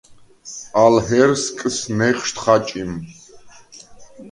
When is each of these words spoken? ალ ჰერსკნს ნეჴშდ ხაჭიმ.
ალ 0.83 0.95
ჰერსკნს 1.07 1.77
ნეჴშდ 1.97 2.35
ხაჭიმ. 2.43 2.91